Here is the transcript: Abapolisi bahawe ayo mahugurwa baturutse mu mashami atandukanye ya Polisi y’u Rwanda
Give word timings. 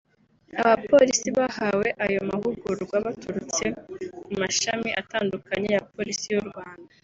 Abapolisi 0.61 1.27
bahawe 1.37 1.87
ayo 2.05 2.19
mahugurwa 2.29 2.95
baturutse 3.05 3.65
mu 4.27 4.35
mashami 4.41 4.89
atandukanye 5.01 5.67
ya 5.75 5.83
Polisi 5.95 6.27
y’u 6.35 6.45
Rwanda 6.49 6.89